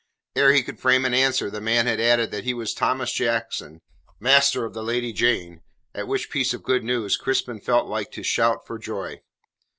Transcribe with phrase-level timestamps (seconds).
[0.35, 3.81] Ere he could frame an answer the man had added that he was Thomas Jackson,
[4.19, 5.61] master of the Lady Jane
[5.93, 9.21] at which piece of good news Crispin felt like to shout for joy.